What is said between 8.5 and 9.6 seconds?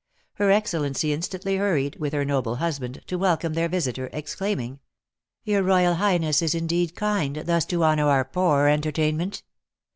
entertainment."